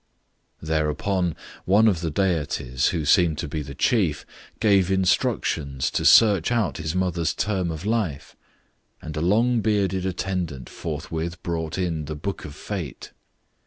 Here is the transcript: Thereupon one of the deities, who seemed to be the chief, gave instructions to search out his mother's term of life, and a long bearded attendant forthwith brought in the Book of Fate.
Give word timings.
Thereupon 0.63 1.35
one 1.65 1.87
of 1.87 2.01
the 2.01 2.09
deities, 2.09 2.87
who 2.87 3.05
seemed 3.05 3.37
to 3.37 3.47
be 3.47 3.61
the 3.61 3.75
chief, 3.75 4.25
gave 4.59 4.89
instructions 4.89 5.91
to 5.91 6.05
search 6.05 6.51
out 6.51 6.77
his 6.77 6.95
mother's 6.95 7.35
term 7.35 7.69
of 7.69 7.85
life, 7.85 8.35
and 8.99 9.15
a 9.15 9.21
long 9.21 9.59
bearded 9.61 10.07
attendant 10.07 10.69
forthwith 10.69 11.43
brought 11.43 11.77
in 11.77 12.05
the 12.05 12.15
Book 12.15 12.45
of 12.45 12.55
Fate. 12.55 13.11